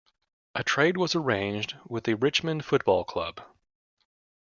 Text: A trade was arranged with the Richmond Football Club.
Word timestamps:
A 0.55 0.63
trade 0.63 0.97
was 0.97 1.13
arranged 1.13 1.75
with 1.87 2.05
the 2.05 2.15
Richmond 2.15 2.65
Football 2.65 3.03
Club. 3.05 3.39